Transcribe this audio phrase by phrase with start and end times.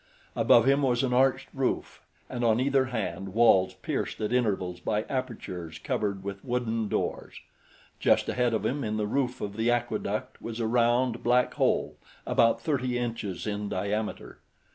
[0.35, 5.03] Above him was an arched roof and on either hand walls pierced at intervals by
[5.03, 7.35] apertures covered with wooden doors.
[7.99, 11.97] Just ahead of him in the roof of the aqueduct was a round, black hole
[12.25, 14.39] about thirty inches in diameter.